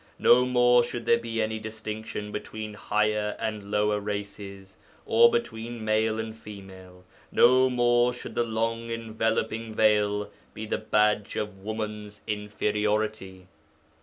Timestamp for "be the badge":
10.55-11.35